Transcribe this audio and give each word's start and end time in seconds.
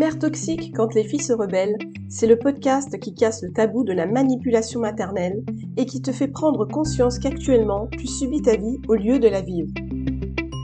Mère 0.00 0.18
toxique 0.18 0.72
quand 0.74 0.94
les 0.94 1.04
filles 1.04 1.22
se 1.22 1.34
rebellent, 1.34 1.76
c'est 2.08 2.26
le 2.26 2.38
podcast 2.38 2.98
qui 2.98 3.12
casse 3.12 3.42
le 3.42 3.52
tabou 3.52 3.84
de 3.84 3.92
la 3.92 4.06
manipulation 4.06 4.80
maternelle 4.80 5.44
et 5.76 5.84
qui 5.84 6.00
te 6.00 6.10
fait 6.10 6.28
prendre 6.28 6.64
conscience 6.64 7.18
qu'actuellement, 7.18 7.86
tu 7.88 8.06
subis 8.06 8.40
ta 8.40 8.56
vie 8.56 8.78
au 8.88 8.94
lieu 8.94 9.18
de 9.18 9.28
la 9.28 9.42
vivre. 9.42 9.68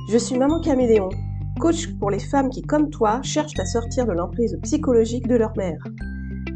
Je 0.09 0.17
suis 0.17 0.39
Maman 0.39 0.59
Caméléon, 0.61 1.11
coach 1.61 1.87
pour 1.99 2.11
les 2.11 2.19
femmes 2.19 2.49
qui, 2.49 2.63
comme 2.63 2.89
toi, 2.89 3.21
cherchent 3.21 3.59
à 3.59 3.67
sortir 3.67 4.07
de 4.07 4.13
l'emprise 4.13 4.59
psychologique 4.63 5.29
de 5.29 5.37
leur 5.37 5.55
mère. 5.59 5.85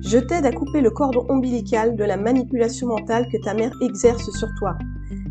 Je 0.00 0.16
t'aide 0.16 0.46
à 0.46 0.50
couper 0.50 0.80
le 0.80 0.90
cordon 0.90 1.26
ombilical 1.28 1.96
de 1.96 2.04
la 2.04 2.16
manipulation 2.16 2.86
mentale 2.86 3.28
que 3.30 3.36
ta 3.44 3.52
mère 3.52 3.74
exerce 3.82 4.30
sur 4.30 4.48
toi. 4.58 4.78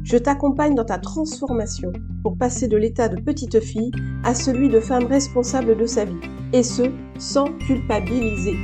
Je 0.03 0.17
t'accompagne 0.17 0.75
dans 0.75 0.85
ta 0.85 0.99
transformation 0.99 1.91
pour 2.21 2.37
passer 2.37 2.67
de 2.67 2.77
l'état 2.77 3.09
de 3.09 3.19
petite 3.19 3.59
fille 3.59 3.91
à 4.23 4.35
celui 4.35 4.69
de 4.69 4.79
femme 4.79 5.07
responsable 5.07 5.75
de 5.75 5.87
sa 5.87 6.05
vie, 6.05 6.19
et 6.53 6.63
ce, 6.63 6.83
sans 7.19 7.53
culpabiliser. 7.59 8.57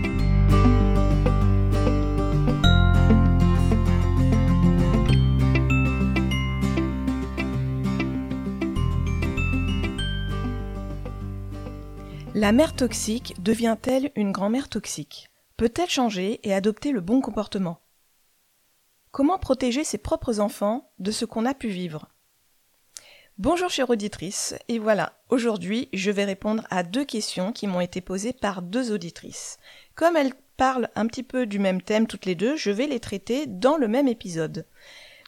La 12.34 12.52
mère 12.52 12.76
toxique 12.76 13.34
devient-elle 13.42 14.12
une 14.16 14.32
grand-mère 14.32 14.70
toxique? 14.70 15.30
Peut-elle 15.58 15.90
changer 15.90 16.42
et 16.44 16.54
adopter 16.54 16.92
le 16.92 17.00
bon 17.00 17.22
comportement? 17.22 17.80
Comment 19.12 19.40
protéger 19.40 19.86
ses 19.86 19.98
propres 19.98 20.42
enfants 20.42 20.92
de 21.00 21.12
ce 21.12 21.24
qu'on 21.24 21.46
a 21.46 21.54
pu 21.54 21.70
vivre? 21.70 22.10
Bonjour 23.38 23.70
chère 23.70 23.90
auditrice, 23.90 24.56
et 24.70 24.80
voilà, 24.80 25.20
aujourd'hui 25.28 25.90
je 25.92 26.10
vais 26.10 26.24
répondre 26.24 26.66
à 26.70 26.84
deux 26.84 27.04
questions 27.04 27.52
qui 27.52 27.68
m'ont 27.68 27.82
été 27.82 28.00
posées 28.00 28.32
par 28.32 28.62
deux 28.62 28.94
auditrices. 28.94 29.58
Comme 29.94 30.16
elles 30.16 30.32
parlent 30.56 30.88
un 30.96 31.06
petit 31.06 31.22
peu 31.22 31.46
du 31.46 31.60
même 31.60 31.82
thème 31.82 32.08
toutes 32.08 32.26
les 32.26 32.36
deux, 32.36 32.56
je 32.56 32.72
vais 32.72 32.88
les 32.88 33.02
traiter 33.02 33.46
dans 33.46 33.76
le 33.76 33.90
même 33.90 34.08
épisode. 34.08 34.66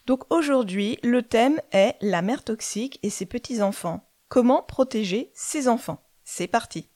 Donc 0.06 0.24
aujourd'hui, 0.32 0.98
le 1.02 1.22
thème 1.22 1.60
est 1.70 1.96
la 2.00 2.22
mère 2.22 2.44
toxique 2.44 2.98
et 3.02 3.10
ses 3.10 3.26
petits-enfants. 3.26 4.08
Comment 4.30 4.62
protéger 4.62 5.30
ses 5.34 5.68
enfants? 5.68 6.02
C'est 6.24 6.48
parti 6.48 6.88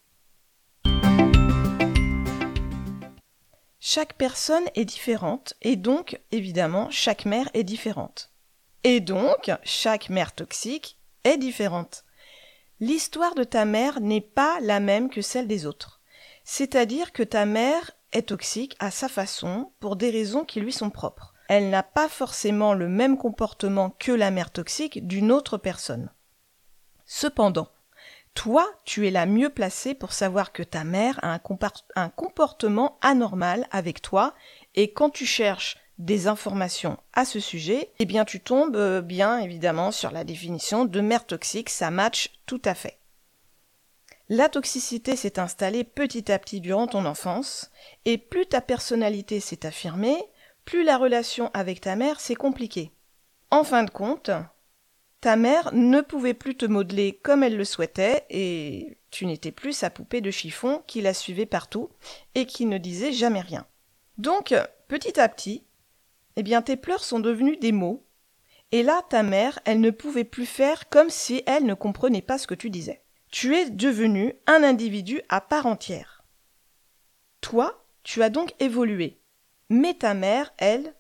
Chaque 3.80 4.14
personne 4.14 4.64
est 4.74 4.86
différente 4.86 5.52
et 5.60 5.76
donc, 5.76 6.18
évidemment, 6.30 6.88
chaque 6.88 7.26
mère 7.26 7.50
est 7.52 7.64
différente. 7.64 8.32
Et 8.82 9.00
donc, 9.00 9.50
chaque 9.62 10.08
mère 10.08 10.34
toxique 10.34 10.96
est 11.24 11.36
différente. 11.36 12.04
L'histoire 12.80 13.34
de 13.34 13.44
ta 13.44 13.64
mère 13.64 14.00
n'est 14.00 14.20
pas 14.20 14.58
la 14.60 14.80
même 14.80 15.08
que 15.08 15.22
celle 15.22 15.46
des 15.46 15.66
autres. 15.66 16.00
C'est-à-dire 16.44 17.12
que 17.12 17.22
ta 17.22 17.46
mère 17.46 17.92
est 18.12 18.28
toxique 18.28 18.76
à 18.78 18.90
sa 18.90 19.08
façon 19.08 19.72
pour 19.80 19.96
des 19.96 20.10
raisons 20.10 20.44
qui 20.44 20.60
lui 20.60 20.72
sont 20.72 20.90
propres. 20.90 21.34
Elle 21.48 21.70
n'a 21.70 21.82
pas 21.82 22.08
forcément 22.08 22.74
le 22.74 22.88
même 22.88 23.16
comportement 23.18 23.90
que 23.90 24.12
la 24.12 24.30
mère 24.30 24.50
toxique 24.50 25.06
d'une 25.06 25.30
autre 25.30 25.58
personne. 25.58 26.10
Cependant, 27.04 27.68
toi, 28.34 28.66
tu 28.84 29.06
es 29.06 29.10
la 29.10 29.26
mieux 29.26 29.50
placée 29.50 29.94
pour 29.94 30.12
savoir 30.12 30.52
que 30.52 30.62
ta 30.62 30.84
mère 30.84 31.20
a 31.22 31.38
un, 31.96 32.08
comportement 32.08 32.98
anormal 33.02 33.66
avec 33.70 34.00
toi 34.00 34.34
et 34.74 34.92
quand 34.92 35.10
tu 35.10 35.26
cherches 35.26 35.76
des 36.04 36.26
informations 36.26 36.98
à 37.12 37.24
ce 37.24 37.38
sujet, 37.38 37.90
eh 37.98 38.06
bien 38.06 38.24
tu 38.24 38.40
tombes 38.40 38.76
euh, 38.76 39.00
bien 39.00 39.38
évidemment 39.38 39.92
sur 39.92 40.10
la 40.10 40.24
définition 40.24 40.84
de 40.84 41.00
mère 41.00 41.26
toxique, 41.26 41.70
ça 41.70 41.90
match 41.90 42.32
tout 42.46 42.60
à 42.64 42.74
fait. 42.74 42.98
La 44.28 44.48
toxicité 44.48 45.14
s'est 45.14 45.38
installée 45.38 45.84
petit 45.84 46.32
à 46.32 46.38
petit 46.38 46.60
durant 46.60 46.86
ton 46.86 47.04
enfance, 47.04 47.70
et 48.04 48.18
plus 48.18 48.46
ta 48.46 48.60
personnalité 48.60 49.40
s'est 49.40 49.64
affirmée, 49.64 50.16
plus 50.64 50.84
la 50.84 50.96
relation 50.98 51.50
avec 51.54 51.80
ta 51.80 51.96
mère 51.96 52.18
s'est 52.18 52.34
compliquée. 52.34 52.90
En 53.50 53.62
fin 53.62 53.84
de 53.84 53.90
compte, 53.90 54.30
ta 55.20 55.36
mère 55.36 55.72
ne 55.72 56.00
pouvait 56.00 56.34
plus 56.34 56.56
te 56.56 56.66
modeler 56.66 57.20
comme 57.22 57.44
elle 57.44 57.56
le 57.56 57.64
souhaitait 57.64 58.24
et 58.28 58.98
tu 59.10 59.26
n'étais 59.26 59.52
plus 59.52 59.72
sa 59.72 59.90
poupée 59.90 60.20
de 60.20 60.32
chiffon 60.32 60.82
qui 60.86 61.00
la 61.00 61.14
suivait 61.14 61.46
partout 61.46 61.90
et 62.34 62.46
qui 62.46 62.66
ne 62.66 62.78
disait 62.78 63.12
jamais 63.12 63.40
rien. 63.40 63.66
Donc, 64.18 64.54
petit 64.88 65.20
à 65.20 65.28
petit, 65.28 65.64
eh 66.36 66.42
bien 66.42 66.62
tes 66.62 66.76
pleurs 66.76 67.04
sont 67.04 67.20
devenus 67.20 67.58
des 67.58 67.72
mots 67.72 68.04
et 68.72 68.82
là 68.82 69.02
ta 69.08 69.22
mère, 69.22 69.58
elle 69.66 69.80
ne 69.80 69.90
pouvait 69.90 70.24
plus 70.24 70.46
faire 70.46 70.88
comme 70.88 71.10
si 71.10 71.42
elle 71.46 71.66
ne 71.66 71.74
comprenait 71.74 72.22
pas 72.22 72.38
ce 72.38 72.46
que 72.46 72.54
tu 72.54 72.70
disais. 72.70 73.02
Tu 73.30 73.54
es 73.54 73.70
devenu 73.70 74.34
un 74.46 74.62
individu 74.62 75.20
à 75.28 75.40
part 75.40 75.66
entière. 75.66 76.24
Toi, 77.42 77.84
tu 78.02 78.22
as 78.22 78.30
donc 78.30 78.54
évolué. 78.60 79.18
Mais 79.68 79.94
ta 79.94 80.14
mère, 80.14 80.52
elle, 80.58 80.94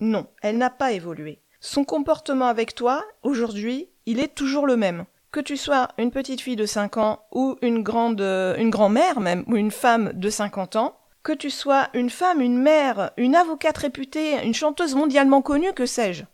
non, 0.00 0.26
elle 0.42 0.58
n'a 0.58 0.70
pas 0.70 0.92
évolué. 0.92 1.40
Son 1.60 1.84
comportement 1.84 2.46
avec 2.46 2.74
toi, 2.74 3.04
aujourd'hui, 3.22 3.88
il 4.06 4.20
est 4.20 4.34
toujours 4.34 4.66
le 4.66 4.76
même. 4.76 5.04
Que 5.30 5.40
tu 5.40 5.56
sois 5.56 5.88
une 5.98 6.10
petite 6.10 6.40
fille 6.40 6.56
de 6.56 6.66
5 6.66 6.96
ans 6.96 7.26
ou 7.32 7.56
une 7.60 7.82
grande, 7.82 8.20
euh, 8.20 8.56
une 8.56 8.70
grand-mère 8.70 9.20
même, 9.20 9.44
ou 9.48 9.56
une 9.56 9.70
femme 9.70 10.12
de 10.14 10.30
50 10.30 10.76
ans, 10.76 10.97
que 11.28 11.34
tu 11.34 11.50
sois 11.50 11.90
une 11.92 12.08
femme, 12.08 12.40
une 12.40 12.56
mère, 12.56 13.10
une 13.18 13.36
avocate 13.36 13.76
réputée, 13.76 14.42
une 14.42 14.54
chanteuse 14.54 14.94
mondialement 14.94 15.42
connue, 15.42 15.74
que 15.74 15.84
sais-je. 15.84 16.24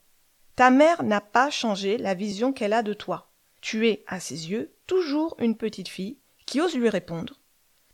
Ta 0.55 0.71
mère 0.71 1.03
n'a 1.03 1.21
pas 1.21 1.51
changé 1.51 1.99
la 1.99 2.15
vision 2.15 2.53
qu'elle 2.53 2.73
a 2.73 2.85
de 2.85 2.95
toi. 2.95 3.33
Tu 3.61 3.89
es, 3.89 4.05
à 4.07 4.21
ses 4.21 4.53
yeux, 4.53 4.73
toujours 4.87 5.35
une 5.41 5.57
petite 5.57 5.89
fille 5.89 6.19
qui 6.47 6.61
ose 6.61 6.77
lui 6.77 6.89
répondre. 6.89 7.41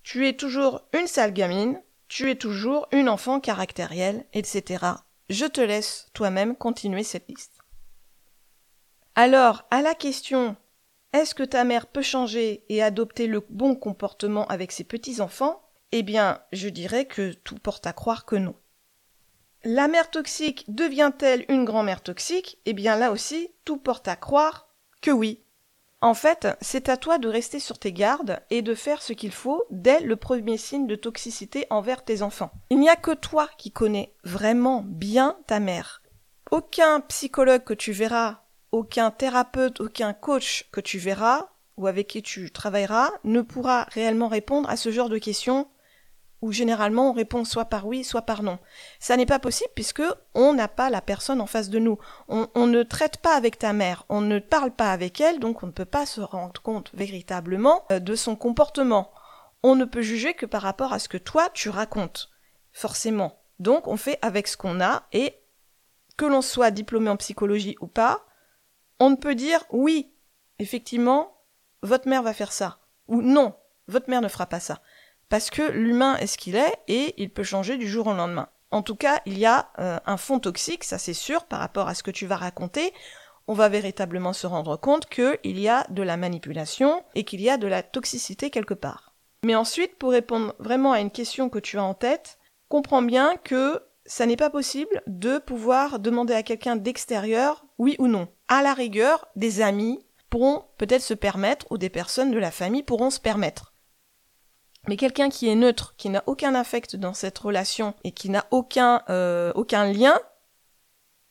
Tu 0.02 0.28
es 0.28 0.34
toujours 0.34 0.82
une 0.92 1.06
sale 1.06 1.32
gamine, 1.32 1.82
tu 2.08 2.30
es 2.30 2.34
toujours 2.34 2.86
une 2.92 3.08
enfant 3.08 3.40
caractérielle, 3.40 4.26
etc., 4.34 4.84
je 5.30 5.46
te 5.46 5.62
laisse 5.62 6.10
toi-même 6.12 6.54
continuer 6.54 7.02
cette 7.02 7.30
liste. 7.30 7.60
Alors, 9.14 9.64
à 9.70 9.80
la 9.80 9.94
question 9.94 10.54
est-ce 11.14 11.34
que 11.34 11.44
ta 11.44 11.64
mère 11.64 11.86
peut 11.86 12.02
changer 12.02 12.62
et 12.68 12.82
adopter 12.82 13.26
le 13.26 13.42
bon 13.48 13.74
comportement 13.74 14.46
avec 14.48 14.70
ses 14.70 14.84
petits-enfants? 14.84 15.62
Eh 15.92 16.02
bien, 16.02 16.40
je 16.52 16.68
dirais 16.68 17.04
que 17.04 17.32
tout 17.32 17.56
porte 17.56 17.86
à 17.86 17.92
croire 17.92 18.24
que 18.24 18.36
non. 18.36 18.54
La 19.64 19.88
mère 19.88 20.10
toxique 20.10 20.64
devient-elle 20.68 21.44
une 21.48 21.64
grand-mère 21.64 22.02
toxique? 22.02 22.58
Eh 22.64 22.72
bien, 22.72 22.96
là 22.96 23.10
aussi, 23.10 23.50
tout 23.64 23.76
porte 23.76 24.08
à 24.08 24.16
croire 24.16 24.68
que 25.02 25.10
oui. 25.10 25.40
En 26.00 26.14
fait, 26.14 26.48
c'est 26.62 26.88
à 26.88 26.96
toi 26.96 27.18
de 27.18 27.28
rester 27.28 27.60
sur 27.60 27.78
tes 27.78 27.92
gardes 27.92 28.40
et 28.48 28.62
de 28.62 28.74
faire 28.74 29.02
ce 29.02 29.12
qu'il 29.12 29.32
faut 29.32 29.64
dès 29.70 30.00
le 30.00 30.16
premier 30.16 30.56
signe 30.56 30.86
de 30.86 30.94
toxicité 30.94 31.66
envers 31.68 32.04
tes 32.04 32.22
enfants. 32.22 32.52
Il 32.70 32.78
n'y 32.78 32.88
a 32.88 32.96
que 32.96 33.10
toi 33.10 33.50
qui 33.58 33.70
connais 33.70 34.14
vraiment 34.24 34.82
bien 34.86 35.36
ta 35.46 35.60
mère. 35.60 36.02
Aucun 36.50 37.00
psychologue 37.00 37.64
que 37.64 37.74
tu 37.74 37.92
verras, 37.92 38.44
aucun 38.72 39.10
thérapeute, 39.10 39.80
aucun 39.80 40.14
coach 40.14 40.68
que 40.72 40.80
tu 40.80 40.98
verras 40.98 41.48
ou 41.76 41.86
avec 41.86 42.06
qui 42.06 42.22
tu 42.22 42.50
travailleras 42.50 43.10
ne 43.24 43.42
pourra 43.42 43.84
réellement 43.90 44.28
répondre 44.28 44.70
à 44.70 44.76
ce 44.76 44.90
genre 44.90 45.10
de 45.10 45.18
questions 45.18 45.68
où 46.42 46.52
généralement 46.52 47.10
on 47.10 47.12
répond 47.12 47.44
soit 47.44 47.66
par 47.66 47.86
oui, 47.86 48.04
soit 48.04 48.22
par 48.22 48.42
non. 48.42 48.58
Ça 48.98 49.16
n'est 49.16 49.26
pas 49.26 49.38
possible 49.38 49.70
puisque 49.74 50.02
on 50.34 50.52
n'a 50.52 50.68
pas 50.68 50.90
la 50.90 51.00
personne 51.00 51.40
en 51.40 51.46
face 51.46 51.68
de 51.68 51.78
nous. 51.78 51.98
On, 52.28 52.66
ne 52.66 52.82
traite 52.82 53.18
pas 53.18 53.34
avec 53.34 53.58
ta 53.58 53.72
mère, 53.72 54.04
on 54.08 54.20
ne 54.20 54.38
parle 54.38 54.70
pas 54.70 54.92
avec 54.92 55.20
elle, 55.20 55.38
donc 55.38 55.62
on 55.62 55.66
ne 55.66 55.72
peut 55.72 55.84
pas 55.84 56.06
se 56.06 56.20
rendre 56.20 56.60
compte 56.62 56.90
véritablement 56.94 57.84
euh, 57.92 57.98
de 57.98 58.14
son 58.14 58.36
comportement. 58.36 59.12
On 59.62 59.76
ne 59.76 59.84
peut 59.84 60.02
juger 60.02 60.34
que 60.34 60.46
par 60.46 60.62
rapport 60.62 60.92
à 60.92 60.98
ce 60.98 61.08
que 61.08 61.18
toi 61.18 61.50
tu 61.52 61.68
racontes, 61.68 62.30
forcément. 62.72 63.42
Donc 63.58 63.86
on 63.86 63.96
fait 63.96 64.18
avec 64.22 64.48
ce 64.48 64.56
qu'on 64.56 64.80
a 64.80 65.02
et 65.12 65.34
que 66.16 66.24
l'on 66.24 66.42
soit 66.42 66.70
diplômé 66.70 67.10
en 67.10 67.16
psychologie 67.16 67.76
ou 67.80 67.86
pas, 67.86 68.24
on 68.98 69.10
ne 69.10 69.16
peut 69.16 69.34
dire 69.34 69.64
oui, 69.70 70.12
effectivement, 70.58 71.36
votre 71.82 72.08
mère 72.08 72.22
va 72.22 72.34
faire 72.34 72.52
ça, 72.52 72.78
ou 73.08 73.22
non, 73.22 73.54
votre 73.88 74.09
mère 74.09 74.20
ne 74.20 74.28
fera 74.28 74.47
pas 74.47 74.60
ça 74.60 74.80
parce 75.30 75.48
que 75.48 75.62
l'humain 75.62 76.16
est 76.18 76.27
ce 76.27 76.36
qu'il 76.36 76.56
est 76.56 76.74
et 76.88 77.15
il 77.16 77.30
peut 77.30 77.44
changer 77.44 77.78
du 77.78 77.88
jour 77.88 78.09
au 78.09 78.12
lendemain. 78.12 78.48
En 78.72 78.82
tout 78.82 78.97
cas, 78.97 79.21
il 79.24 79.38
y 79.38 79.47
a 79.47 79.71
euh, 79.78 79.98
un 80.04 80.16
fond 80.16 80.38
toxique, 80.38 80.84
ça 80.84 80.98
c'est 80.98 81.15
sûr, 81.15 81.44
par 81.44 81.60
rapport 81.60 81.88
à 81.88 81.94
ce 81.94 82.03
que 82.03 82.10
tu 82.10 82.27
vas 82.27 82.36
raconter. 82.36 82.92
On 83.48 83.54
va 83.54 83.68
véritablement 83.68 84.32
se 84.32 84.47
rendre 84.47 84.77
compte 84.77 85.09
qu'il 85.09 85.59
y 85.59 85.68
a 85.68 85.86
de 85.88 86.03
la 86.03 86.16
manipulation 86.16 87.03
et 87.15 87.24
qu'il 87.24 87.41
y 87.41 87.48
a 87.48 87.56
de 87.56 87.66
la 87.66 87.82
toxicité 87.82 88.50
quelque 88.50 88.74
part. 88.74 89.15
Mais 89.44 89.54
ensuite, 89.54 89.97
pour 89.97 90.10
répondre 90.10 90.54
vraiment 90.59 90.92
à 90.92 91.00
une 91.00 91.10
question 91.10 91.48
que 91.48 91.59
tu 91.59 91.78
as 91.78 91.82
en 91.82 91.94
tête, 91.94 92.38
comprends 92.68 93.03
bien 93.03 93.36
que 93.42 93.82
ça 94.06 94.27
n'est 94.27 94.36
pas 94.36 94.50
possible 94.50 95.03
de 95.06 95.38
pouvoir 95.38 95.98
demander 95.98 96.34
à 96.34 96.42
quelqu'un 96.42 96.77
d'extérieur 96.77 97.65
oui 97.78 97.97
ou 97.98 98.09
non. 98.09 98.28
À 98.48 98.62
la 98.62 98.74
rigueur, 98.74 99.27
des 99.36 99.62
amis 99.62 100.04
pourront 100.28 100.65
peut-être 100.78 101.03
se 101.03 101.15
permettre 101.15 101.66
ou 101.71 101.78
des 101.78 101.91
personnes 101.91 102.30
de 102.30 102.38
la 102.38 102.50
famille 102.50 102.82
pourront 102.82 103.10
se 103.10 103.21
permettre. 103.21 103.69
Mais 104.88 104.97
quelqu'un 104.97 105.28
qui 105.28 105.48
est 105.48 105.54
neutre, 105.54 105.94
qui 105.97 106.09
n'a 106.09 106.22
aucun 106.27 106.54
affect 106.54 106.97
dans 106.97 107.15
cette 107.15 107.38
relation 107.38 107.94
et 108.04 108.12
qui 108.12 108.30
n'a 108.30 108.47
aucun, 108.50 109.03
euh, 109.10 109.53
aucun 109.54 109.92
lien, 109.92 110.18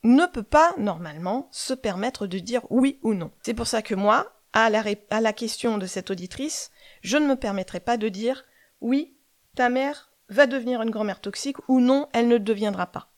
ne 0.02 0.26
peut 0.26 0.42
pas 0.44 0.72
normalement 0.78 1.48
se 1.50 1.74
permettre 1.74 2.26
de 2.26 2.38
dire 2.38 2.62
oui 2.70 2.98
ou 3.02 3.14
non. 3.14 3.30
C'est 3.42 3.54
pour 3.54 3.66
ça 3.66 3.82
que 3.82 3.94
moi, 3.94 4.32
à 4.52 4.70
la, 4.70 4.82
à 5.10 5.20
la 5.20 5.32
question 5.32 5.78
de 5.78 5.86
cette 5.86 6.10
auditrice, 6.10 6.70
je 7.02 7.16
ne 7.16 7.26
me 7.26 7.36
permettrai 7.36 7.80
pas 7.80 7.96
de 7.96 8.08
dire 8.08 8.44
oui, 8.80 9.16
ta 9.56 9.68
mère 9.68 10.10
va 10.28 10.46
devenir 10.46 10.80
une 10.82 10.90
grand-mère 10.90 11.20
toxique 11.20 11.56
ou 11.68 11.80
non, 11.80 12.08
elle 12.12 12.28
ne 12.28 12.38
deviendra 12.38 12.86
pas. 12.86 13.12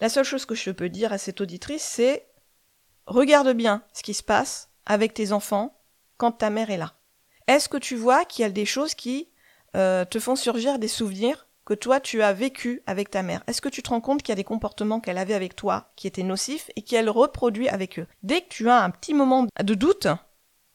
La 0.00 0.08
seule 0.08 0.24
chose 0.24 0.44
que 0.44 0.54
je 0.54 0.70
peux 0.70 0.88
dire 0.88 1.12
à 1.12 1.18
cette 1.18 1.40
auditrice, 1.40 1.82
c'est 1.82 2.26
regarde 3.06 3.52
bien 3.52 3.82
ce 3.92 4.02
qui 4.02 4.14
se 4.14 4.22
passe 4.22 4.70
avec 4.86 5.14
tes 5.14 5.32
enfants 5.32 5.80
quand 6.16 6.32
ta 6.32 6.50
mère 6.50 6.70
est 6.70 6.76
là. 6.76 6.94
Est-ce 7.46 7.68
que 7.68 7.78
tu 7.78 7.96
vois 7.96 8.24
qu'il 8.24 8.42
y 8.42 8.46
a 8.46 8.50
des 8.50 8.66
choses 8.66 8.94
qui 8.94 9.28
euh, 9.76 10.04
te 10.04 10.18
font 10.18 10.36
surgir 10.36 10.78
des 10.78 10.88
souvenirs 10.88 11.46
que 11.64 11.74
toi 11.74 12.00
tu 12.00 12.22
as 12.22 12.32
vécu 12.32 12.82
avec 12.86 13.10
ta 13.10 13.22
mère 13.22 13.42
Est-ce 13.46 13.60
que 13.60 13.68
tu 13.68 13.82
te 13.82 13.90
rends 13.90 14.00
compte 14.00 14.22
qu'il 14.22 14.30
y 14.30 14.32
a 14.32 14.36
des 14.36 14.44
comportements 14.44 15.00
qu'elle 15.00 15.18
avait 15.18 15.34
avec 15.34 15.54
toi 15.54 15.92
qui 15.96 16.06
étaient 16.06 16.22
nocifs 16.22 16.70
et 16.76 16.82
qu'elle 16.82 17.10
reproduit 17.10 17.68
avec 17.68 17.98
eux? 17.98 18.06
Dès 18.22 18.40
que 18.40 18.48
tu 18.48 18.70
as 18.70 18.82
un 18.82 18.90
petit 18.90 19.12
moment 19.12 19.46
de 19.62 19.74
doute, 19.74 20.06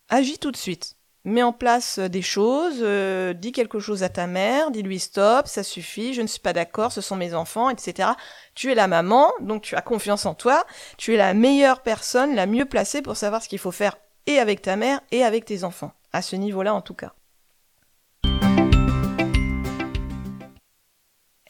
agis 0.10 0.38
tout 0.38 0.52
de 0.52 0.58
suite. 0.58 0.96
Mets 1.26 1.42
en 1.42 1.54
place 1.54 2.00
euh, 2.00 2.10
des 2.10 2.22
choses, 2.22 2.80
euh, 2.82 3.34
dis 3.34 3.54
quelque 3.54 3.80
chose 3.80 4.04
à 4.04 4.10
ta 4.10 4.28
mère, 4.28 4.72
dis-lui 4.72 5.00
stop, 5.00 5.48
ça 5.48 5.64
suffit, 5.64 6.14
je 6.14 6.22
ne 6.22 6.28
suis 6.28 6.42
pas 6.42 6.54
d'accord, 6.54 6.92
ce 6.92 7.02
sont 7.02 7.16
mes 7.16 7.34
enfants, 7.34 7.70
etc. 7.70 8.10
Tu 8.56 8.72
es 8.72 8.76
la 8.76 8.88
maman, 8.88 9.32
donc 9.40 9.64
tu 9.64 9.76
as 9.76 9.82
confiance 9.82 10.26
en 10.26 10.36
toi, 10.36 10.66
tu 10.98 11.14
es 11.14 11.18
la 11.18 11.34
meilleure 11.34 11.82
personne, 11.82 12.36
la 12.36 12.46
mieux 12.46 12.66
placée 12.66 13.02
pour 13.02 13.16
savoir 13.16 13.42
ce 13.42 13.48
qu'il 13.48 13.60
faut 13.60 13.72
faire 13.72 13.96
et 14.28 14.38
avec 14.38 14.62
ta 14.62 14.76
mère 14.76 15.00
et 15.12 15.24
avec 15.24 15.46
tes 15.46 15.64
enfants, 15.64 15.94
à 16.12 16.22
ce 16.22 16.36
niveau-là 16.36 16.74
en 16.74 16.82
tout 16.82 16.94
cas. 16.94 17.14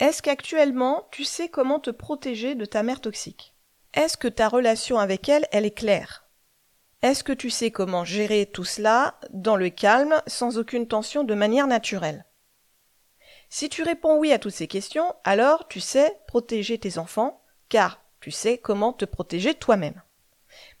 Est-ce 0.04 0.20
qu'actuellement, 0.20 1.08
tu 1.12 1.24
sais 1.24 1.48
comment 1.48 1.80
te 1.80 1.88
protéger 1.88 2.54
de 2.54 2.66
ta 2.66 2.82
mère 2.82 3.00
toxique? 3.00 3.54
Est-ce 3.94 4.18
que 4.18 4.28
ta 4.28 4.50
relation 4.50 4.98
avec 4.98 5.30
elle, 5.30 5.46
elle 5.50 5.64
est 5.64 5.70
claire? 5.70 6.28
Est-ce 7.00 7.24
que 7.24 7.32
tu 7.32 7.48
sais 7.48 7.70
comment 7.70 8.04
gérer 8.04 8.44
tout 8.44 8.66
cela 8.66 9.18
dans 9.30 9.56
le 9.56 9.70
calme, 9.70 10.20
sans 10.26 10.58
aucune 10.58 10.86
tension, 10.86 11.24
de 11.24 11.32
manière 11.32 11.66
naturelle? 11.66 12.26
Si 13.48 13.70
tu 13.70 13.82
réponds 13.82 14.18
oui 14.18 14.30
à 14.30 14.38
toutes 14.38 14.52
ces 14.52 14.68
questions, 14.68 15.14
alors 15.24 15.68
tu 15.68 15.80
sais 15.80 16.20
protéger 16.26 16.76
tes 16.76 16.98
enfants, 16.98 17.42
car 17.70 18.02
tu 18.20 18.30
sais 18.30 18.58
comment 18.58 18.92
te 18.92 19.06
protéger 19.06 19.54
toi-même. 19.54 20.02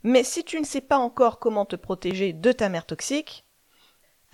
Mais 0.02 0.22
si 0.22 0.44
tu 0.44 0.60
ne 0.60 0.66
sais 0.66 0.82
pas 0.82 0.98
encore 0.98 1.38
comment 1.38 1.64
te 1.64 1.76
protéger 1.76 2.34
de 2.34 2.52
ta 2.52 2.68
mère 2.68 2.84
toxique, 2.84 3.43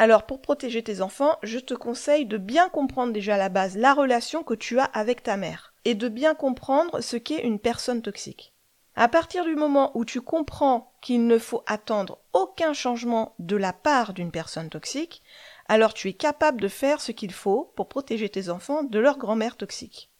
alors 0.01 0.25
pour 0.25 0.41
protéger 0.41 0.83
tes 0.83 1.03
enfants, 1.03 1.37
je 1.43 1.59
te 1.59 1.75
conseille 1.75 2.25
de 2.25 2.39
bien 2.39 2.71
comprendre 2.71 3.13
déjà 3.13 3.35
à 3.35 3.37
la 3.37 3.51
base 3.51 3.77
la 3.77 3.93
relation 3.93 4.43
que 4.43 4.55
tu 4.55 4.79
as 4.79 4.85
avec 4.85 5.23
ta 5.23 5.37
mère 5.37 5.75
et 5.85 5.95
de 5.95 6.09
bien 6.09 6.35
comprendre 6.35 7.03
ce 7.03 7.19
qu'est 7.19 7.43
une 7.43 7.59
personne 7.59 8.01
toxique. 8.01 8.55
À 8.95 9.09
partir 9.09 9.45
du 9.45 9.57
moment 9.57 9.95
où 9.95 10.07
tu 10.07 10.23
comprends 10.23 10.95
qu'il 11.03 11.27
ne 11.27 11.37
faut 11.37 11.63
attendre 11.67 12.21
aucun 12.33 12.73
changement 12.73 13.35
de 13.41 13.57
la 13.57 13.75
part 13.75 14.15
d'une 14.15 14.31
personne 14.31 14.71
toxique, 14.71 15.23
alors 15.69 15.93
tu 15.93 16.09
es 16.09 16.15
capable 16.15 16.63
de 16.63 16.69
faire 16.69 17.03
ce 17.03 17.13
qu'il 17.13 17.35
faut 17.35 17.71
pour 17.77 17.91
protéger 17.91 18.31
tes 18.31 18.49
enfants 18.49 18.85
de 18.85 18.99
leur 18.99 19.19
grand-mère 19.19 19.59
toxique. 19.59 20.11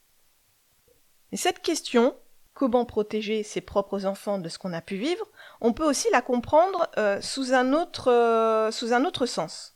Et 1.31 1.37
cette 1.37 1.63
question, 1.63 2.15
comment 2.61 2.85
protéger 2.85 3.41
ses 3.41 3.59
propres 3.59 4.05
enfants 4.05 4.37
de 4.37 4.47
ce 4.47 4.59
qu'on 4.59 4.71
a 4.71 4.81
pu 4.81 4.95
vivre, 4.95 5.25
on 5.61 5.73
peut 5.73 5.83
aussi 5.83 6.07
la 6.11 6.21
comprendre 6.21 6.87
euh, 6.99 7.19
sous, 7.19 7.55
un 7.55 7.73
autre, 7.73 8.11
euh, 8.11 8.69
sous 8.69 8.93
un 8.93 9.03
autre 9.03 9.25
sens. 9.25 9.75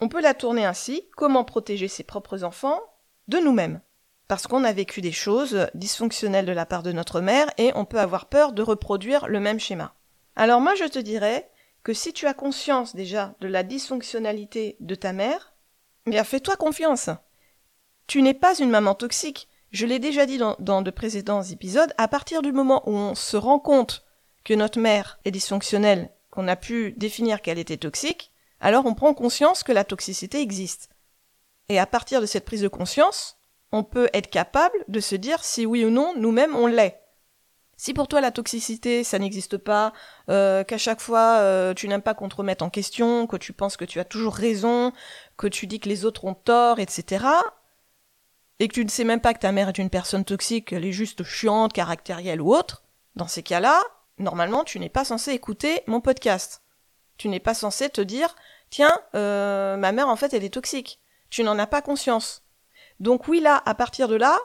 On 0.00 0.08
peut 0.08 0.22
la 0.22 0.32
tourner 0.32 0.64
ainsi, 0.64 1.06
comment 1.18 1.44
protéger 1.44 1.86
ses 1.88 2.02
propres 2.02 2.44
enfants 2.44 2.80
de 3.28 3.36
nous-mêmes. 3.36 3.82
Parce 4.26 4.46
qu'on 4.46 4.64
a 4.64 4.72
vécu 4.72 5.02
des 5.02 5.12
choses 5.12 5.68
dysfonctionnelles 5.74 6.46
de 6.46 6.52
la 6.52 6.64
part 6.64 6.82
de 6.82 6.92
notre 6.92 7.20
mère 7.20 7.50
et 7.58 7.72
on 7.74 7.84
peut 7.84 8.00
avoir 8.00 8.24
peur 8.24 8.54
de 8.54 8.62
reproduire 8.62 9.28
le 9.28 9.40
même 9.40 9.60
schéma. 9.60 9.92
Alors 10.34 10.62
moi 10.62 10.74
je 10.76 10.84
te 10.84 10.98
dirais 10.98 11.50
que 11.82 11.92
si 11.92 12.14
tu 12.14 12.26
as 12.26 12.32
conscience 12.32 12.96
déjà 12.96 13.34
de 13.40 13.48
la 13.48 13.62
dysfonctionnalité 13.62 14.78
de 14.80 14.94
ta 14.94 15.12
mère, 15.12 15.52
bien 16.06 16.24
fais-toi 16.24 16.56
confiance. 16.56 17.10
Tu 18.06 18.22
n'es 18.22 18.32
pas 18.32 18.56
une 18.56 18.70
maman 18.70 18.94
toxique, 18.94 19.50
je 19.76 19.84
l'ai 19.84 19.98
déjà 19.98 20.24
dit 20.24 20.38
dans, 20.38 20.82
de 20.82 20.90
précédents 20.90 21.42
épisodes, 21.42 21.92
à 21.98 22.08
partir 22.08 22.40
du 22.40 22.50
moment 22.50 22.82
où 22.88 22.96
on 22.96 23.14
se 23.14 23.36
rend 23.36 23.58
compte 23.58 24.06
que 24.42 24.54
notre 24.54 24.80
mère 24.80 25.18
est 25.26 25.30
dysfonctionnelle, 25.30 26.10
qu'on 26.30 26.48
a 26.48 26.56
pu 26.56 26.94
définir 26.96 27.42
qu'elle 27.42 27.58
était 27.58 27.76
toxique, 27.76 28.32
alors 28.58 28.86
on 28.86 28.94
prend 28.94 29.12
conscience 29.12 29.62
que 29.62 29.72
la 29.72 29.84
toxicité 29.84 30.40
existe. 30.40 30.88
Et 31.68 31.78
à 31.78 31.84
partir 31.84 32.22
de 32.22 32.26
cette 32.26 32.46
prise 32.46 32.62
de 32.62 32.68
conscience, 32.68 33.36
on 33.70 33.84
peut 33.84 34.08
être 34.14 34.30
capable 34.30 34.78
de 34.88 35.00
se 35.00 35.14
dire 35.14 35.44
si 35.44 35.66
oui 35.66 35.84
ou 35.84 35.90
non 35.90 36.14
nous-mêmes 36.16 36.56
on 36.56 36.68
l'est. 36.68 36.98
Si 37.76 37.92
pour 37.92 38.08
toi 38.08 38.22
la 38.22 38.30
toxicité 38.30 39.04
ça 39.04 39.18
n'existe 39.18 39.58
pas, 39.58 39.92
euh, 40.30 40.64
qu'à 40.64 40.78
chaque 40.78 41.00
fois 41.00 41.36
euh, 41.40 41.74
tu 41.74 41.86
n'aimes 41.86 42.00
pas 42.00 42.14
qu'on 42.14 42.30
te 42.30 42.36
remette 42.36 42.62
en 42.62 42.70
question, 42.70 43.26
que 43.26 43.36
tu 43.36 43.52
penses 43.52 43.76
que 43.76 43.84
tu 43.84 44.00
as 44.00 44.06
toujours 44.06 44.36
raison, 44.36 44.92
que 45.36 45.48
tu 45.48 45.66
dis 45.66 45.80
que 45.80 45.90
les 45.90 46.06
autres 46.06 46.24
ont 46.24 46.34
tort, 46.34 46.78
etc., 46.78 47.26
et 48.58 48.68
que 48.68 48.74
tu 48.74 48.84
ne 48.84 48.90
sais 48.90 49.04
même 49.04 49.20
pas 49.20 49.34
que 49.34 49.40
ta 49.40 49.52
mère 49.52 49.68
est 49.68 49.78
une 49.78 49.90
personne 49.90 50.24
toxique, 50.24 50.72
elle 50.72 50.84
est 50.84 50.92
juste 50.92 51.24
chiante, 51.24 51.72
caractérielle 51.72 52.40
ou 52.40 52.54
autre, 52.54 52.82
dans 53.14 53.28
ces 53.28 53.42
cas-là, 53.42 53.82
normalement, 54.18 54.64
tu 54.64 54.78
n'es 54.78 54.88
pas 54.88 55.04
censé 55.04 55.32
écouter 55.32 55.82
mon 55.86 56.00
podcast. 56.00 56.62
Tu 57.18 57.28
n'es 57.28 57.40
pas 57.40 57.54
censé 57.54 57.88
te 57.88 58.00
dire, 58.00 58.36
tiens, 58.70 59.00
euh, 59.14 59.76
ma 59.76 59.92
mère, 59.92 60.08
en 60.08 60.16
fait, 60.16 60.34
elle 60.34 60.44
est 60.44 60.52
toxique. 60.52 61.00
Tu 61.30 61.42
n'en 61.42 61.58
as 61.58 61.66
pas 61.66 61.82
conscience. 61.82 62.44
Donc 63.00 63.28
oui, 63.28 63.40
là, 63.40 63.62
à 63.64 63.74
partir 63.74 64.08
de 64.08 64.16
là, 64.16 64.38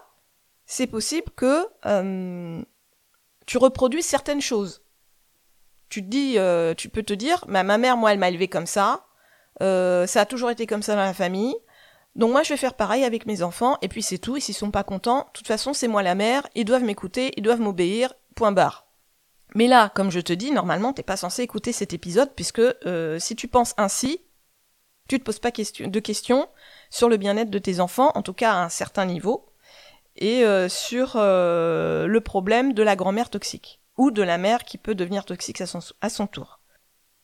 c'est 0.66 0.88
possible 0.88 1.30
que 1.36 1.68
euh, 1.86 2.62
tu 3.46 3.58
reproduis 3.58 4.04
certaines 4.04 4.42
choses. 4.42 4.84
Tu 5.90 6.02
dis, 6.02 6.38
euh, 6.38 6.74
tu 6.74 6.88
peux 6.88 7.04
te 7.04 7.14
dire, 7.14 7.44
ma 7.48 7.64
mère, 7.64 7.98
moi, 7.98 8.14
elle 8.14 8.20
m'a 8.20 8.30
élevé 8.30 8.48
comme 8.48 8.68
ça. 8.68 9.06
ça 9.60 10.22
a 10.22 10.26
toujours 10.26 10.50
été 10.50 10.66
comme 10.66 10.82
ça 10.82 10.96
dans 10.96 11.02
la 11.02 11.14
famille. 11.14 11.56
Donc 12.16 12.32
moi 12.32 12.44
je 12.44 12.50
vais 12.50 12.58
faire 12.58 12.74
pareil 12.74 13.04
avec 13.04 13.26
mes 13.26 13.42
enfants, 13.42 13.78
et 13.82 13.88
puis 13.88 14.02
c'est 14.02 14.18
tout, 14.18 14.36
et 14.36 14.42
s'ils 14.42 14.56
sont 14.56 14.72
pas 14.72 14.84
contents, 14.84 15.20
de 15.20 15.32
toute 15.34 15.48
façon 15.48 15.74
c'est 15.74 15.88
moi 15.88 16.04
la 16.04 16.16
mère, 16.16 16.48
ils 16.56 16.66
doivent 16.66 16.84
m'écouter, 16.84 17.32
ils 17.38 17.44
doivent 17.44 17.62
m'obéir, 17.62 18.14
point 18.36 18.52
barre. 18.52 18.88
Mais 19.56 19.68
là, 19.68 19.90
comme 19.90 20.12
je 20.12 20.20
te 20.20 20.34
dis, 20.34 20.52
normalement 20.52 20.94
t'es 20.94 21.04
pas 21.04 21.18
censé 21.18 21.42
écouter 21.42 21.72
cet 21.72 21.94
épisode, 21.94 22.32
puisque 22.36 22.60
euh, 22.60 23.18
si 23.20 23.36
tu 23.36 23.48
penses 23.48 23.74
ainsi, 23.78 24.22
tu 25.08 25.20
te 25.20 25.24
poses 25.24 25.40
pas 25.40 25.52
de 25.52 26.00
questions 26.00 26.48
sur 26.90 27.10
le 27.10 27.18
bien-être 27.18 27.50
de 27.50 27.60
tes 27.60 27.80
enfants, 27.80 28.12
en 28.16 28.22
tout 28.22 28.34
cas 28.34 28.54
à 28.54 28.64
un 28.64 28.70
certain 28.70 29.06
niveau, 29.06 29.50
et 30.18 30.44
euh, 30.44 30.68
sur 30.68 31.14
euh, 31.16 32.08
le 32.08 32.22
problème 32.22 32.74
de 32.74 32.84
la 32.84 32.96
grand-mère 32.98 33.30
toxique, 33.30 33.82
ou 33.98 34.12
de 34.12 34.22
la 34.22 34.38
mère 34.38 34.64
qui 34.64 34.78
peut 34.78 34.96
devenir 34.96 35.26
toxique 35.26 35.62
à 35.62 36.10
son 36.10 36.28
tour. 36.28 36.61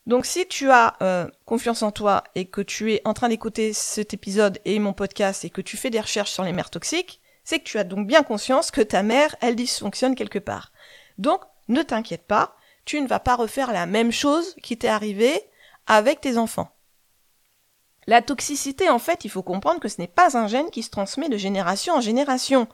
Donc 0.08 0.24
si 0.24 0.48
tu 0.48 0.70
as 0.70 0.96
euh, 1.02 1.28
confiance 1.44 1.82
en 1.82 1.92
toi 1.92 2.24
et 2.34 2.46
que 2.46 2.62
tu 2.62 2.94
es 2.94 3.02
en 3.04 3.12
train 3.12 3.28
d'écouter 3.28 3.74
cet 3.74 4.14
épisode 4.14 4.58
et 4.64 4.78
mon 4.78 4.94
podcast 4.94 5.44
et 5.44 5.50
que 5.50 5.60
tu 5.60 5.76
fais 5.76 5.90
des 5.90 6.00
recherches 6.00 6.32
sur 6.32 6.44
les 6.44 6.54
mères 6.54 6.70
toxiques, 6.70 7.20
c'est 7.44 7.58
que 7.58 7.64
tu 7.64 7.78
as 7.78 7.84
donc 7.84 8.06
bien 8.06 8.22
conscience 8.22 8.70
que 8.70 8.80
ta 8.80 9.02
mère, 9.02 9.36
elle 9.42 9.54
dysfonctionne 9.54 10.14
quelque 10.14 10.38
part. 10.38 10.72
Donc 11.18 11.42
ne 11.68 11.82
t'inquiète 11.82 12.26
pas, 12.26 12.56
tu 12.86 13.02
ne 13.02 13.06
vas 13.06 13.20
pas 13.20 13.36
refaire 13.36 13.70
la 13.70 13.84
même 13.84 14.10
chose 14.10 14.56
qui 14.62 14.78
t'est 14.78 14.88
arrivée 14.88 15.42
avec 15.86 16.22
tes 16.22 16.38
enfants. 16.38 16.70
La 18.06 18.22
toxicité, 18.22 18.88
en 18.88 18.98
fait, 18.98 19.26
il 19.26 19.30
faut 19.30 19.42
comprendre 19.42 19.80
que 19.80 19.88
ce 19.90 20.00
n'est 20.00 20.06
pas 20.06 20.38
un 20.38 20.46
gène 20.46 20.70
qui 20.70 20.82
se 20.82 20.88
transmet 20.88 21.28
de 21.28 21.36
génération 21.36 21.92
en 21.92 22.00
génération. 22.00 22.66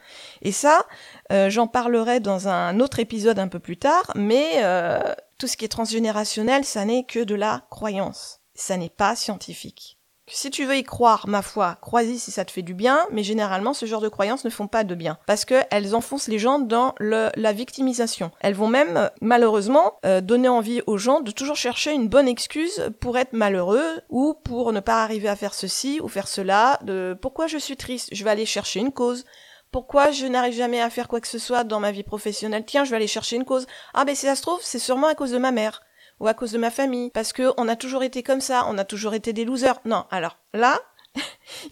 Et 0.43 0.53
ça, 0.53 0.87
euh, 1.33 1.51
j'en 1.51 1.67
parlerai 1.67 2.21
dans 2.21 2.47
un 2.47 2.79
autre 2.79 3.01
épisode 3.01 3.41
un 3.41 3.49
peu 3.49 3.59
plus 3.59 3.77
tard, 3.77 4.13
mais 4.15 4.63
euh, 4.63 5.01
tout 5.39 5.47
ce 5.47 5.57
qui 5.57 5.65
est 5.65 5.69
transgénérationnel, 5.69 6.65
ça 6.65 6.85
n'est 6.85 7.05
que 7.05 7.21
de 7.21 7.35
la 7.35 7.67
croyance. 7.71 8.41
Ça 8.55 8.77
n'est 8.77 8.91
pas 8.91 9.17
scientifique. 9.17 9.99
Si 10.27 10.51
tu 10.51 10.65
veux 10.65 10.77
y 10.77 10.85
croire, 10.85 11.29
ma 11.29 11.43
foi, 11.43 11.77
crois-y 11.83 12.19
si 12.19 12.31
ça 12.31 12.47
te 12.47 12.51
fait 12.51 12.63
du 12.63 12.73
bien, 12.73 13.07
mais 13.13 13.23
généralement 13.23 13.75
ce 13.75 13.85
genre 13.85 14.01
de 14.01 14.09
croyances 14.09 14.47
ne 14.47 14.51
font 14.51 14.69
pas 14.69 14.83
de 14.83 14.95
bien, 14.95 15.19
parce 15.27 15.45
qu'elles 15.45 15.95
enfoncent 15.95 16.29
les 16.29 16.39
gens 16.39 16.59
dans 16.59 16.95
la 16.99 17.53
victimisation. 17.53 18.31
Elles 18.41 18.55
vont 18.55 18.69
même, 18.69 19.11
malheureusement, 19.21 19.99
euh, 20.07 20.23
donner 20.23 20.49
envie 20.49 20.81
aux 20.87 20.97
gens 20.97 21.21
de 21.21 21.31
toujours 21.31 21.57
chercher 21.57 21.93
une 21.93 22.09
bonne 22.09 22.27
excuse 22.27 22.91
pour 23.01 23.19
être 23.19 23.35
malheureux, 23.35 24.01
ou 24.09 24.33
pour 24.33 24.73
ne 24.73 24.81
pas 24.81 25.03
arriver 25.03 25.29
à 25.29 25.37
faire 25.37 25.53
ceci 25.53 26.01
ou 26.01 26.09
faire 26.09 26.29
cela, 26.29 26.79
de 26.85 27.17
pourquoi 27.21 27.47
je 27.47 27.59
suis 27.59 27.77
triste, 27.77 28.09
je 28.13 28.25
vais 28.25 28.31
aller 28.31 28.47
chercher 28.47 28.81
une 28.81 28.93
cause, 28.93 29.27
pourquoi 29.75 30.13
je 30.13 30.27
n'arrive 30.27 30.55
jamais 30.55 30.81
à 30.81 30.89
faire 30.89 31.09
quoi 31.09 31.21
que 31.21 31.27
ce 31.27 31.41
soit 31.41 31.65
dans 31.65 31.81
ma 31.81 31.91
vie 31.91 32.05
professionnelle? 32.05 32.63
Tiens, 32.65 32.85
je 32.85 32.91
vais 32.91 32.97
aller 32.97 33.09
chercher 33.09 33.35
une 33.35 33.45
cause. 33.45 33.67
Ah 33.93 34.05
ben 34.05 34.15
si 34.15 34.25
ça 34.25 34.37
se 34.37 34.43
trouve, 34.43 34.61
c'est 34.63 34.79
sûrement 34.79 35.09
à 35.09 35.17
cause 35.17 35.33
de 35.33 35.39
ma 35.39 35.51
mère. 35.51 35.83
Ou 36.21 36.29
à 36.29 36.35
cause 36.35 36.53
de 36.53 36.59
ma 36.59 36.71
famille. 36.71 37.11
Parce 37.11 37.33
que 37.33 37.53
on 37.57 37.67
a 37.67 37.75
toujours 37.75 38.05
été 38.05 38.23
comme 38.23 38.41
ça, 38.41 38.67
on 38.69 38.79
a 38.79 38.85
toujours 38.85 39.15
été 39.15 39.33
des 39.33 39.45
losers. 39.45 39.81
Non, 39.85 40.05
alors 40.13 40.39
là, 40.53 40.81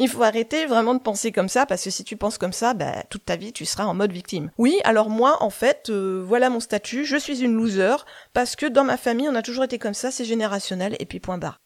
il 0.00 0.08
faut 0.08 0.24
arrêter 0.24 0.66
vraiment 0.66 0.94
de 0.94 0.98
penser 0.98 1.30
comme 1.30 1.48
ça. 1.48 1.64
Parce 1.64 1.84
que 1.84 1.90
si 1.90 2.02
tu 2.02 2.16
penses 2.16 2.38
comme 2.38 2.52
ça, 2.52 2.74
ben, 2.74 3.04
toute 3.08 3.24
ta 3.24 3.36
vie 3.36 3.52
tu 3.52 3.64
seras 3.64 3.84
en 3.84 3.94
mode 3.94 4.10
victime. 4.10 4.50
Oui, 4.58 4.80
alors 4.82 5.08
moi 5.08 5.40
en 5.40 5.50
fait, 5.50 5.88
euh, 5.88 6.24
voilà 6.26 6.50
mon 6.50 6.58
statut, 6.58 7.04
je 7.04 7.16
suis 7.16 7.44
une 7.44 7.54
loser. 7.54 8.04
Parce 8.32 8.56
que 8.56 8.66
dans 8.66 8.82
ma 8.82 8.96
famille 8.96 9.28
on 9.28 9.36
a 9.36 9.42
toujours 9.42 9.62
été 9.62 9.78
comme 9.78 9.94
ça, 9.94 10.10
c'est 10.10 10.24
générationnel. 10.24 10.96
Et 10.98 11.06
puis 11.06 11.20
point 11.20 11.38
barre. 11.38 11.61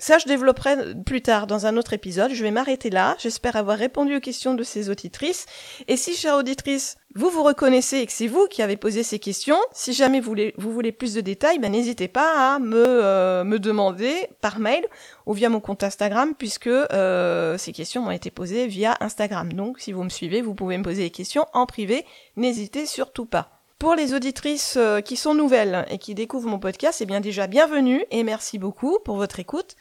Ça, 0.00 0.16
je 0.16 0.24
développerai 0.24 0.94
plus 1.04 1.20
tard 1.20 1.46
dans 1.46 1.66
un 1.66 1.76
autre 1.76 1.92
épisode. 1.92 2.32
Je 2.32 2.42
vais 2.42 2.50
m'arrêter 2.50 2.88
là. 2.88 3.16
J'espère 3.18 3.54
avoir 3.54 3.76
répondu 3.76 4.16
aux 4.16 4.20
questions 4.20 4.54
de 4.54 4.62
ces 4.62 4.88
auditrices. 4.88 5.44
Et 5.88 5.98
si, 5.98 6.14
chère 6.14 6.36
auditrice, 6.36 6.96
vous 7.14 7.28
vous 7.28 7.42
reconnaissez 7.42 7.98
et 7.98 8.06
que 8.06 8.12
c'est 8.12 8.26
vous 8.26 8.46
qui 8.46 8.62
avez 8.62 8.78
posé 8.78 9.02
ces 9.02 9.18
questions, 9.18 9.58
si 9.72 9.92
jamais 9.92 10.20
vous 10.20 10.32
voulez, 10.56 10.92
plus 10.92 11.12
de 11.12 11.20
détails, 11.20 11.58
ben 11.58 11.70
n'hésitez 11.70 12.08
pas 12.08 12.54
à 12.54 12.58
me, 12.58 12.82
euh, 12.82 13.44
me 13.44 13.58
demander 13.58 14.14
par 14.40 14.58
mail 14.58 14.86
ou 15.26 15.34
via 15.34 15.50
mon 15.50 15.60
compte 15.60 15.84
Instagram 15.84 16.34
puisque 16.34 16.66
euh, 16.66 17.58
ces 17.58 17.72
questions 17.72 18.06
ont 18.06 18.10
été 18.10 18.30
posées 18.30 18.68
via 18.68 18.96
Instagram. 19.00 19.52
Donc, 19.52 19.80
si 19.80 19.92
vous 19.92 20.02
me 20.02 20.08
suivez, 20.08 20.40
vous 20.40 20.54
pouvez 20.54 20.78
me 20.78 20.82
poser 20.82 21.02
des 21.02 21.10
questions 21.10 21.44
en 21.52 21.66
privé. 21.66 22.06
N'hésitez 22.36 22.86
surtout 22.86 23.26
pas. 23.26 23.59
Pour 23.80 23.94
les 23.94 24.12
auditrices 24.12 24.76
euh, 24.76 25.00
qui 25.00 25.16
sont 25.16 25.32
nouvelles 25.32 25.86
et 25.88 25.96
qui 25.96 26.14
découvrent 26.14 26.50
mon 26.50 26.58
podcast, 26.58 27.00
eh 27.00 27.06
bien 27.06 27.20
déjà 27.20 27.46
bienvenue 27.46 28.04
et 28.10 28.24
merci 28.24 28.58
beaucoup 28.58 28.98
pour 29.06 29.16
votre 29.16 29.40
écoute. 29.40 29.74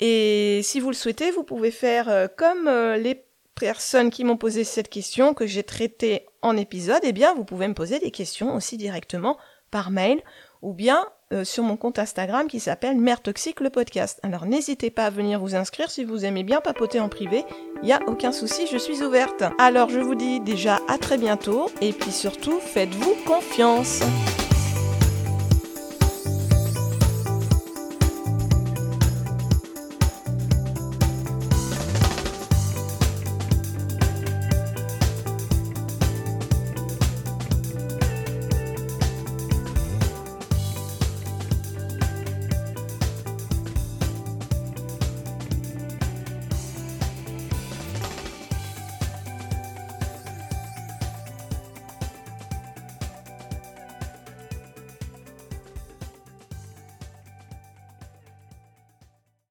Et 0.00 0.62
si 0.64 0.80
vous 0.80 0.88
le 0.88 0.96
souhaitez, 0.96 1.30
vous 1.30 1.44
pouvez 1.44 1.70
faire 1.70 2.08
euh, 2.08 2.26
comme 2.26 2.66
euh, 2.66 2.96
les 2.96 3.24
personnes 3.54 4.10
qui 4.10 4.24
m'ont 4.24 4.36
posé 4.36 4.64
cette 4.64 4.88
question 4.88 5.32
que 5.32 5.46
j'ai 5.46 5.62
traitée 5.62 6.26
en 6.42 6.56
épisode, 6.56 6.98
eh 7.04 7.12
bien 7.12 7.34
vous 7.34 7.44
pouvez 7.44 7.68
me 7.68 7.74
poser 7.74 8.00
des 8.00 8.10
questions 8.10 8.52
aussi 8.52 8.76
directement 8.76 9.38
par 9.70 9.92
mail 9.92 10.20
ou 10.62 10.72
bien 10.72 11.06
euh, 11.32 11.44
sur 11.44 11.64
mon 11.64 11.76
compte 11.76 11.98
Instagram 11.98 12.46
qui 12.46 12.60
s'appelle 12.60 12.96
Mère 12.96 13.20
Toxique 13.20 13.60
le 13.60 13.70
podcast. 13.70 14.20
Alors 14.22 14.46
n'hésitez 14.46 14.90
pas 14.90 15.06
à 15.06 15.10
venir 15.10 15.40
vous 15.40 15.56
inscrire 15.56 15.90
si 15.90 16.04
vous 16.04 16.24
aimez 16.24 16.44
bien 16.44 16.60
papoter 16.60 17.00
en 17.00 17.08
privé. 17.08 17.44
Il 17.82 17.86
n'y 17.86 17.92
a 17.92 18.00
aucun 18.06 18.32
souci, 18.32 18.66
je 18.70 18.78
suis 18.78 19.02
ouverte. 19.02 19.42
Alors 19.58 19.88
je 19.88 20.00
vous 20.00 20.14
dis 20.14 20.40
déjà 20.40 20.78
à 20.88 20.98
très 20.98 21.18
bientôt 21.18 21.70
et 21.80 21.92
puis 21.92 22.12
surtout 22.12 22.60
faites-vous 22.60 23.16
confiance. 23.26 24.02